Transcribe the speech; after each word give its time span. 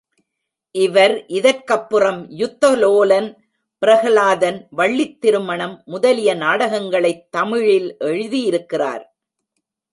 இவர் 0.71 1.25
இதற்கப்புறம் 1.25 2.29
யுத்த 2.29 2.75
லோலன், 2.75 3.45
பிரஹ்லாதன், 3.85 4.67
வள்ளித் 4.69 5.21
திருமணம் 5.21 5.81
முதலிய 5.85 6.35
நாடகங்களைத் 6.35 7.31
தமிழில் 7.31 7.97
எழுதியிருக்கிறார். 7.99 9.03